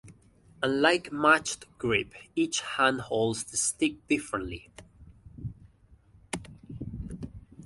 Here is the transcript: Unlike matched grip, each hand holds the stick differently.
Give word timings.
Unlike 0.63 1.11
matched 1.11 1.67
grip, 1.77 2.13
each 2.35 2.61
hand 2.61 3.01
holds 3.01 3.43
the 3.43 3.55
stick 3.55 4.07
differently. 4.07 4.67